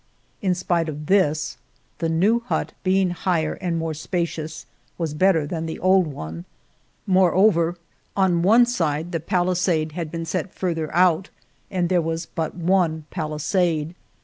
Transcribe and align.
In 0.41 0.55
spite 0.55 0.89
of 0.89 1.05
this, 1.05 1.57
the 1.99 2.09
new 2.09 2.39
hut, 2.39 2.71
being 2.83 3.11
higher 3.11 3.53
and 3.53 3.77
more 3.77 3.93
spacious, 3.93 4.65
was 4.97 5.13
better 5.13 5.45
than 5.45 5.67
the 5.67 5.77
old 5.77 6.07
one; 6.07 6.45
more 7.05 7.35
over, 7.35 7.77
on 8.17 8.41
one 8.41 8.65
side 8.65 9.11
the 9.11 9.19
palisade 9.19 9.91
had 9.91 10.09
been 10.09 10.25
set 10.25 10.55
farther 10.55 10.91
out, 10.91 11.29
and 11.69 11.87
there 11.87 12.01
was 12.01 12.25
but 12.25 12.55
one 12.55 13.05
palisade. 13.11 13.93